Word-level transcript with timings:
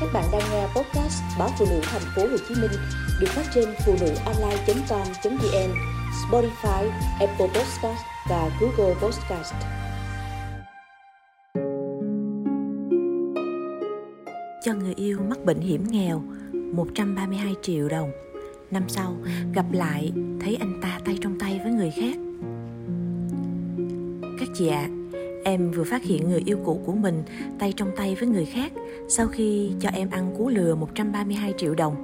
Các 0.00 0.08
bạn 0.12 0.24
đang 0.32 0.42
nghe 0.50 0.66
podcast 0.66 1.22
báo 1.38 1.48
phụ 1.58 1.66
nữ 1.70 1.80
thành 1.82 2.02
phố 2.16 2.22
Hồ 2.22 2.36
Chí 2.48 2.54
Minh 2.54 2.70
được 3.20 3.28
phát 3.28 3.42
trên 3.54 3.64
phụ 3.86 3.94
nữ 4.00 4.14
online.com.vn, 4.24 5.74
Spotify, 6.30 6.90
Apple 7.20 7.46
Podcast 7.46 8.00
và 8.30 8.50
Google 8.60 8.94
Podcast. 8.94 9.54
Cho 14.64 14.74
người 14.74 14.94
yêu 14.96 15.18
mắc 15.28 15.44
bệnh 15.44 15.60
hiểm 15.60 15.84
nghèo 15.88 16.22
132 16.72 17.54
triệu 17.62 17.88
đồng. 17.88 18.10
Năm 18.70 18.82
sau 18.88 19.16
gặp 19.54 19.66
lại 19.72 20.12
thấy 20.40 20.56
anh 20.60 20.80
ta 20.82 21.00
tay 21.04 21.18
trong 21.22 21.38
tay 21.38 21.60
với 21.62 21.72
người 21.72 21.90
khác. 21.90 22.16
Các 24.38 24.48
chị 24.54 24.68
ạ, 24.68 24.80
à, 24.80 25.05
em 25.46 25.70
vừa 25.70 25.84
phát 25.84 26.02
hiện 26.02 26.28
người 26.28 26.42
yêu 26.46 26.58
cũ 26.64 26.80
của 26.86 26.92
mình 26.92 27.22
tay 27.58 27.72
trong 27.76 27.90
tay 27.96 28.16
với 28.20 28.28
người 28.28 28.44
khác 28.44 28.72
sau 29.08 29.26
khi 29.26 29.70
cho 29.80 29.88
em 29.92 30.10
ăn 30.10 30.34
cú 30.38 30.48
lừa 30.48 30.74
132 30.74 31.54
triệu 31.58 31.74
đồng. 31.74 31.94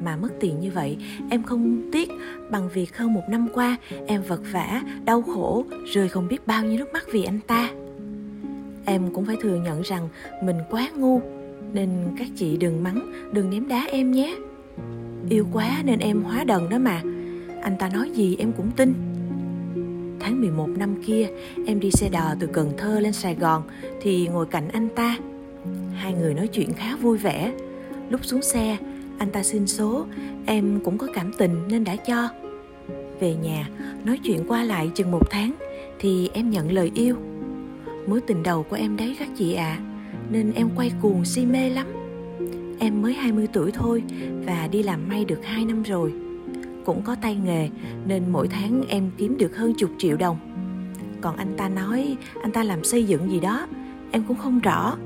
Mà 0.00 0.16
mất 0.16 0.28
tiền 0.40 0.60
như 0.60 0.70
vậy, 0.70 0.96
em 1.30 1.42
không 1.42 1.90
tiếc 1.92 2.08
bằng 2.50 2.68
việc 2.74 2.96
hơn 2.96 3.14
một 3.14 3.22
năm 3.28 3.48
qua 3.54 3.76
em 4.06 4.22
vật 4.22 4.40
vả 4.52 4.82
đau 5.04 5.22
khổ, 5.22 5.64
rơi 5.86 6.08
không 6.08 6.28
biết 6.28 6.46
bao 6.46 6.64
nhiêu 6.64 6.78
nước 6.78 6.92
mắt 6.92 7.06
vì 7.12 7.24
anh 7.24 7.40
ta. 7.46 7.70
Em 8.84 9.02
cũng 9.14 9.24
phải 9.24 9.36
thừa 9.40 9.56
nhận 9.64 9.82
rằng 9.82 10.08
mình 10.42 10.56
quá 10.70 10.88
ngu, 10.96 11.20
nên 11.72 11.90
các 12.18 12.28
chị 12.36 12.56
đừng 12.56 12.82
mắng, 12.82 13.12
đừng 13.32 13.50
ném 13.50 13.68
đá 13.68 13.86
em 13.90 14.10
nhé. 14.10 14.36
Yêu 15.30 15.46
quá 15.52 15.82
nên 15.84 15.98
em 15.98 16.22
hóa 16.22 16.44
đần 16.44 16.68
đó 16.68 16.78
mà. 16.78 17.02
Anh 17.62 17.76
ta 17.78 17.88
nói 17.88 18.10
gì 18.10 18.36
em 18.38 18.52
cũng 18.56 18.70
tin 18.76 18.94
tháng 20.26 20.40
11 20.40 20.68
năm 20.68 21.02
kia, 21.06 21.28
em 21.66 21.80
đi 21.80 21.90
xe 21.90 22.08
đò 22.08 22.34
từ 22.40 22.46
Cần 22.46 22.72
Thơ 22.78 23.00
lên 23.00 23.12
Sài 23.12 23.34
Gòn 23.34 23.62
thì 24.02 24.28
ngồi 24.28 24.46
cạnh 24.46 24.68
anh 24.68 24.88
ta. 24.88 25.16
Hai 25.94 26.12
người 26.12 26.34
nói 26.34 26.48
chuyện 26.48 26.72
khá 26.72 26.96
vui 26.96 27.18
vẻ. 27.18 27.52
Lúc 28.10 28.24
xuống 28.24 28.42
xe, 28.42 28.76
anh 29.18 29.30
ta 29.30 29.42
xin 29.42 29.66
số, 29.66 30.06
em 30.46 30.80
cũng 30.84 30.98
có 30.98 31.06
cảm 31.14 31.32
tình 31.38 31.62
nên 31.68 31.84
đã 31.84 31.96
cho. 31.96 32.28
Về 33.20 33.34
nhà, 33.34 33.68
nói 34.04 34.18
chuyện 34.24 34.44
qua 34.48 34.64
lại 34.64 34.90
chừng 34.94 35.10
một 35.10 35.30
tháng 35.30 35.54
thì 35.98 36.30
em 36.32 36.50
nhận 36.50 36.72
lời 36.72 36.90
yêu. 36.94 37.16
Mối 38.06 38.20
tình 38.20 38.42
đầu 38.42 38.62
của 38.62 38.76
em 38.76 38.96
đấy 38.96 39.16
các 39.18 39.28
chị 39.38 39.54
ạ, 39.54 39.78
à, 39.78 39.82
nên 40.30 40.52
em 40.52 40.68
quay 40.76 40.92
cuồng 41.02 41.24
si 41.24 41.46
mê 41.46 41.70
lắm. 41.70 41.86
Em 42.78 43.02
mới 43.02 43.14
20 43.14 43.48
tuổi 43.52 43.70
thôi 43.70 44.02
và 44.46 44.68
đi 44.72 44.82
làm 44.82 45.08
may 45.08 45.24
được 45.24 45.40
2 45.44 45.64
năm 45.64 45.82
rồi 45.82 46.12
cũng 46.86 47.02
có 47.02 47.16
tay 47.22 47.36
nghề, 47.44 47.68
nên 48.06 48.22
mỗi 48.32 48.48
tháng 48.48 48.82
em 48.88 49.10
kiếm 49.16 49.38
được 49.38 49.56
hơn 49.56 49.74
chục 49.78 49.90
triệu 49.98 50.16
đồng. 50.16 50.38
Còn 51.20 51.36
anh 51.36 51.54
ta 51.56 51.68
nói, 51.68 52.16
anh 52.42 52.52
ta 52.52 52.62
làm 52.62 52.84
xây 52.84 53.04
dựng 53.04 53.30
gì 53.30 53.40
đó, 53.40 53.66
em 54.10 54.22
cũng 54.28 54.36
không 54.36 54.60
rõ. 54.60 54.96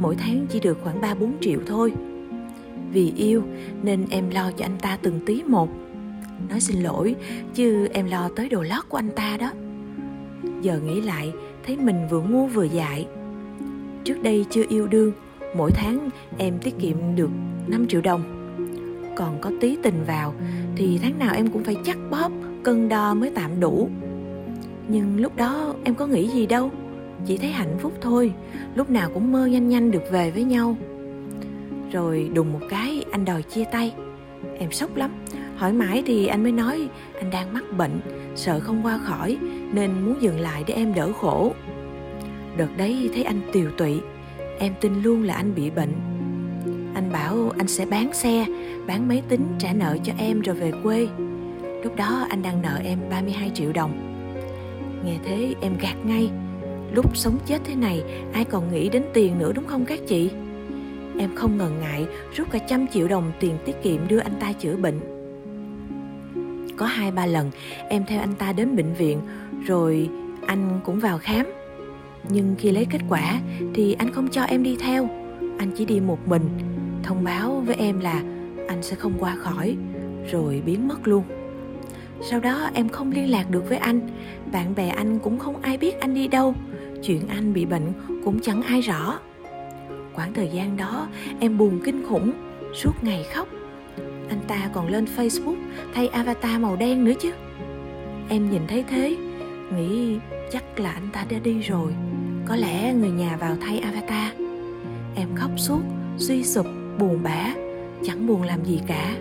Mỗi 0.00 0.16
tháng 0.16 0.46
chỉ 0.50 0.60
được 0.60 0.78
khoảng 0.82 1.00
ba 1.00 1.14
bốn 1.14 1.32
triệu 1.40 1.60
thôi. 1.66 1.92
Vì 2.92 3.12
yêu, 3.16 3.42
nên 3.82 4.06
em 4.10 4.30
lo 4.30 4.50
cho 4.50 4.64
anh 4.64 4.78
ta 4.80 4.98
từng 5.02 5.20
tí 5.26 5.42
một. 5.42 5.68
Nói 6.48 6.60
xin 6.60 6.82
lỗi, 6.82 7.14
chứ 7.54 7.88
em 7.92 8.06
lo 8.06 8.28
tới 8.36 8.48
đồ 8.48 8.62
lót 8.62 8.88
của 8.88 8.98
anh 8.98 9.10
ta 9.16 9.36
đó. 9.36 9.50
Giờ 10.62 10.80
nghĩ 10.80 11.00
lại, 11.00 11.32
thấy 11.66 11.76
mình 11.76 12.08
vừa 12.10 12.20
ngu 12.20 12.46
vừa 12.46 12.64
dại. 12.64 13.06
Trước 14.04 14.22
đây 14.22 14.46
chưa 14.50 14.64
yêu 14.68 14.86
đương, 14.86 15.12
mỗi 15.56 15.70
tháng 15.74 16.08
em 16.38 16.58
tiết 16.58 16.78
kiệm 16.78 16.96
được 17.16 17.30
5 17.66 17.86
triệu 17.86 18.00
đồng 18.00 18.37
còn 19.18 19.40
có 19.40 19.50
tí 19.60 19.76
tình 19.82 20.04
vào, 20.06 20.34
thì 20.76 20.98
tháng 21.02 21.18
nào 21.18 21.34
em 21.34 21.50
cũng 21.50 21.64
phải 21.64 21.76
chắc 21.84 21.98
bóp, 22.10 22.32
cân 22.62 22.88
đo 22.88 23.14
mới 23.14 23.30
tạm 23.34 23.60
đủ. 23.60 23.88
Nhưng 24.88 25.20
lúc 25.20 25.36
đó 25.36 25.74
em 25.84 25.94
có 25.94 26.06
nghĩ 26.06 26.28
gì 26.28 26.46
đâu, 26.46 26.70
chỉ 27.26 27.36
thấy 27.36 27.50
hạnh 27.50 27.76
phúc 27.78 27.92
thôi, 28.00 28.32
lúc 28.74 28.90
nào 28.90 29.10
cũng 29.14 29.32
mơ 29.32 29.46
nhanh 29.46 29.68
nhanh 29.68 29.90
được 29.90 30.02
về 30.10 30.30
với 30.30 30.44
nhau. 30.44 30.76
Rồi 31.92 32.30
đùng 32.34 32.52
một 32.52 32.60
cái, 32.70 33.04
anh 33.10 33.24
đòi 33.24 33.42
chia 33.42 33.64
tay. 33.64 33.94
Em 34.58 34.72
sốc 34.72 34.96
lắm, 34.96 35.10
hỏi 35.56 35.72
mãi 35.72 36.02
thì 36.06 36.26
anh 36.26 36.42
mới 36.42 36.52
nói, 36.52 36.88
anh 37.14 37.30
đang 37.30 37.52
mắc 37.52 37.64
bệnh, 37.76 38.00
sợ 38.34 38.60
không 38.60 38.80
qua 38.82 38.98
khỏi, 38.98 39.38
nên 39.72 39.90
muốn 40.04 40.22
dừng 40.22 40.40
lại 40.40 40.64
để 40.66 40.74
em 40.74 40.94
đỡ 40.94 41.12
khổ. 41.12 41.52
Đợt 42.56 42.68
đấy 42.76 43.10
thấy 43.14 43.22
anh 43.22 43.40
tiều 43.52 43.70
tụy, 43.76 44.00
em 44.58 44.72
tin 44.80 45.02
luôn 45.02 45.22
là 45.22 45.34
anh 45.34 45.54
bị 45.54 45.70
bệnh 45.70 45.92
anh 46.94 47.12
bảo 47.12 47.50
anh 47.58 47.68
sẽ 47.68 47.86
bán 47.86 48.12
xe, 48.12 48.46
bán 48.86 49.08
máy 49.08 49.22
tính 49.28 49.46
trả 49.58 49.72
nợ 49.72 49.96
cho 50.04 50.12
em 50.18 50.40
rồi 50.40 50.56
về 50.56 50.72
quê. 50.82 51.08
Lúc 51.84 51.96
đó 51.96 52.26
anh 52.30 52.42
đang 52.42 52.62
nợ 52.62 52.80
em 52.84 52.98
32 53.10 53.50
triệu 53.54 53.72
đồng. 53.72 54.18
Nghe 55.04 55.16
thế 55.24 55.54
em 55.60 55.72
gạt 55.80 55.96
ngay. 56.04 56.30
Lúc 56.94 57.16
sống 57.16 57.38
chết 57.46 57.60
thế 57.64 57.74
này, 57.74 58.02
ai 58.32 58.44
còn 58.44 58.72
nghĩ 58.72 58.88
đến 58.88 59.02
tiền 59.14 59.38
nữa 59.38 59.52
đúng 59.52 59.66
không 59.66 59.84
các 59.84 59.98
chị? 60.08 60.30
Em 61.18 61.34
không 61.34 61.58
ngần 61.58 61.80
ngại 61.80 62.06
rút 62.34 62.50
cả 62.50 62.58
trăm 62.58 62.86
triệu 62.86 63.08
đồng 63.08 63.32
tiền 63.40 63.54
tiết 63.64 63.82
kiệm 63.82 64.08
đưa 64.08 64.18
anh 64.18 64.34
ta 64.40 64.52
chữa 64.52 64.76
bệnh. 64.76 65.00
Có 66.76 66.86
hai 66.86 67.10
ba 67.10 67.26
lần 67.26 67.50
em 67.88 68.04
theo 68.06 68.20
anh 68.20 68.34
ta 68.34 68.52
đến 68.52 68.76
bệnh 68.76 68.94
viện 68.94 69.20
rồi 69.66 70.08
anh 70.46 70.80
cũng 70.84 71.00
vào 71.00 71.18
khám. 71.18 71.46
Nhưng 72.28 72.54
khi 72.58 72.70
lấy 72.70 72.86
kết 72.90 73.00
quả 73.08 73.40
thì 73.74 73.92
anh 73.92 74.12
không 74.12 74.28
cho 74.28 74.42
em 74.42 74.62
đi 74.62 74.76
theo. 74.80 75.08
Anh 75.58 75.70
chỉ 75.76 75.84
đi 75.84 76.00
một 76.00 76.28
mình 76.28 76.42
thông 77.08 77.24
báo 77.24 77.62
với 77.66 77.76
em 77.76 78.00
là 78.00 78.22
anh 78.68 78.82
sẽ 78.82 78.96
không 78.96 79.12
qua 79.18 79.36
khỏi, 79.36 79.76
rồi 80.30 80.62
biến 80.66 80.88
mất 80.88 81.08
luôn. 81.08 81.24
Sau 82.22 82.40
đó 82.40 82.70
em 82.74 82.88
không 82.88 83.12
liên 83.12 83.30
lạc 83.30 83.50
được 83.50 83.68
với 83.68 83.78
anh, 83.78 84.00
bạn 84.52 84.74
bè 84.74 84.88
anh 84.88 85.18
cũng 85.18 85.38
không 85.38 85.62
ai 85.62 85.78
biết 85.78 86.00
anh 86.00 86.14
đi 86.14 86.28
đâu, 86.28 86.54
chuyện 87.02 87.28
anh 87.28 87.52
bị 87.52 87.64
bệnh 87.64 87.92
cũng 88.24 88.40
chẳng 88.40 88.62
ai 88.62 88.80
rõ. 88.80 89.18
Khoảng 90.12 90.34
thời 90.34 90.48
gian 90.48 90.76
đó, 90.76 91.08
em 91.40 91.58
buồn 91.58 91.80
kinh 91.84 92.04
khủng, 92.08 92.32
suốt 92.74 92.92
ngày 93.02 93.26
khóc. 93.34 93.48
Anh 94.28 94.40
ta 94.48 94.70
còn 94.72 94.88
lên 94.88 95.04
facebook 95.16 95.56
thay 95.94 96.08
avatar 96.08 96.60
màu 96.60 96.76
đen 96.76 97.04
nữa 97.04 97.14
chứ. 97.20 97.30
Em 98.28 98.50
nhìn 98.50 98.62
thấy 98.68 98.84
thế, 98.88 99.16
nghĩ 99.76 100.18
chắc 100.50 100.80
là 100.80 100.90
anh 100.90 101.08
ta 101.12 101.24
đã 101.30 101.38
đi 101.38 101.60
rồi, 101.60 101.92
có 102.46 102.56
lẽ 102.56 102.94
người 102.94 103.10
nhà 103.10 103.36
vào 103.36 103.56
thay 103.60 103.78
avatar. 103.78 104.32
Em 105.14 105.28
khóc 105.34 105.50
suốt, 105.56 105.80
suy 106.18 106.44
sụp 106.44 106.66
buồn 106.98 107.22
bã, 107.22 107.54
chẳng 108.04 108.26
buồn 108.26 108.42
làm 108.42 108.64
gì 108.64 108.80
cả. 108.86 109.16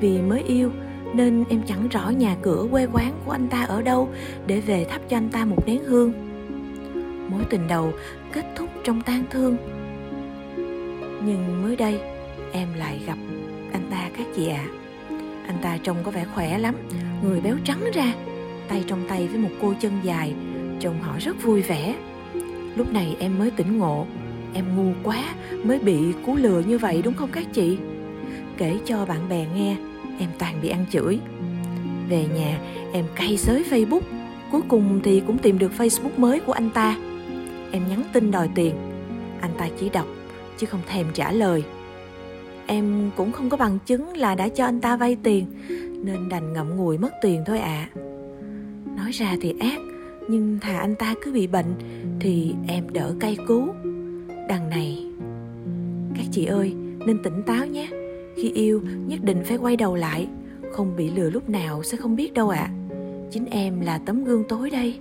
Vì 0.00 0.22
mới 0.22 0.42
yêu, 0.42 0.70
nên 1.14 1.44
em 1.48 1.62
chẳng 1.66 1.88
rõ 1.88 2.08
nhà 2.08 2.36
cửa 2.42 2.66
quê 2.70 2.86
quán 2.92 3.12
của 3.24 3.32
anh 3.32 3.48
ta 3.48 3.62
ở 3.62 3.82
đâu 3.82 4.08
để 4.46 4.60
về 4.60 4.84
thắp 4.84 5.00
cho 5.08 5.16
anh 5.16 5.28
ta 5.28 5.44
một 5.44 5.62
nén 5.66 5.84
hương. 5.84 6.12
Mối 7.30 7.44
tình 7.50 7.68
đầu 7.68 7.92
kết 8.32 8.44
thúc 8.56 8.68
trong 8.84 9.00
tang 9.00 9.24
thương. 9.30 9.56
Nhưng 11.24 11.62
mới 11.62 11.76
đây, 11.76 12.00
em 12.52 12.68
lại 12.76 13.00
gặp 13.06 13.18
anh 13.72 13.88
ta 13.90 14.10
các 14.16 14.26
chị 14.36 14.48
ạ? 14.48 14.66
À. 14.68 14.72
anh 15.46 15.56
ta 15.62 15.78
trông 15.82 15.96
có 16.02 16.10
vẻ 16.10 16.26
khỏe 16.34 16.58
lắm, 16.58 16.74
người 17.24 17.40
béo 17.40 17.56
trắng 17.64 17.84
ra, 17.94 18.14
tay 18.68 18.84
trong 18.86 19.08
tay 19.08 19.26
với 19.26 19.38
một 19.38 19.50
cô 19.62 19.74
chân 19.80 19.92
dài, 20.02 20.34
trông 20.80 21.02
họ 21.02 21.16
rất 21.18 21.42
vui 21.42 21.62
vẻ. 21.62 21.94
Lúc 22.76 22.92
này 22.92 23.16
em 23.18 23.38
mới 23.38 23.50
tỉnh 23.50 23.78
ngộ 23.78 24.06
em 24.56 24.64
ngu 24.76 24.92
quá, 25.02 25.34
mới 25.64 25.78
bị 25.78 25.98
cú 26.26 26.36
lừa 26.36 26.62
như 26.66 26.78
vậy 26.78 27.02
đúng 27.04 27.14
không 27.14 27.30
các 27.32 27.46
chị? 27.52 27.78
Kể 28.56 28.78
cho 28.84 29.06
bạn 29.06 29.28
bè 29.28 29.46
nghe, 29.54 29.76
em 30.18 30.28
toàn 30.38 30.58
bị 30.62 30.68
ăn 30.68 30.84
chửi. 30.90 31.18
Về 32.08 32.26
nhà, 32.34 32.60
em 32.92 33.04
cay 33.14 33.36
xới 33.36 33.64
facebook. 33.70 34.00
Cuối 34.52 34.60
cùng 34.68 35.00
thì 35.04 35.22
cũng 35.26 35.38
tìm 35.38 35.58
được 35.58 35.72
facebook 35.78 36.10
mới 36.16 36.40
của 36.40 36.52
anh 36.52 36.70
ta. 36.70 36.96
Em 37.72 37.82
nhắn 37.88 38.02
tin 38.12 38.30
đòi 38.30 38.48
tiền. 38.54 38.74
Anh 39.40 39.50
ta 39.58 39.68
chỉ 39.80 39.88
đọc, 39.88 40.06
chứ 40.58 40.66
không 40.66 40.80
thèm 40.86 41.06
trả 41.14 41.32
lời. 41.32 41.64
Em 42.66 43.10
cũng 43.16 43.32
không 43.32 43.50
có 43.50 43.56
bằng 43.56 43.78
chứng 43.86 44.16
là 44.16 44.34
đã 44.34 44.48
cho 44.48 44.64
anh 44.64 44.80
ta 44.80 44.96
vay 44.96 45.16
tiền, 45.22 45.46
nên 46.04 46.28
đành 46.28 46.52
ngậm 46.52 46.76
ngùi 46.76 46.98
mất 46.98 47.12
tiền 47.22 47.42
thôi 47.46 47.58
ạ. 47.58 47.88
À. 47.94 48.00
nói 48.96 49.10
ra 49.10 49.36
thì 49.40 49.54
ác, 49.60 49.78
nhưng 50.28 50.58
thà 50.60 50.78
anh 50.78 50.94
ta 50.94 51.14
cứ 51.24 51.32
bị 51.32 51.46
bệnh, 51.46 51.74
thì 52.20 52.54
em 52.68 52.92
đỡ 52.92 53.14
cay 53.20 53.36
cú 53.48 53.68
đằng 54.48 54.70
này. 54.70 55.06
Các 56.14 56.26
chị 56.32 56.44
ơi, 56.44 56.74
nên 57.06 57.22
tỉnh 57.22 57.42
táo 57.42 57.66
nhé. 57.66 57.88
Khi 58.36 58.50
yêu, 58.50 58.82
nhất 59.06 59.18
định 59.22 59.42
phải 59.44 59.56
quay 59.56 59.76
đầu 59.76 59.94
lại. 59.94 60.28
Không 60.72 60.96
bị 60.96 61.10
lừa 61.10 61.30
lúc 61.30 61.48
nào 61.48 61.82
sẽ 61.82 61.96
không 61.96 62.16
biết 62.16 62.34
đâu 62.34 62.48
ạ. 62.48 62.70
À. 62.70 62.74
chính 63.30 63.46
em 63.46 63.80
là 63.80 63.98
tấm 63.98 64.24
gương 64.24 64.44
tối 64.48 64.70
đây. 64.70 64.98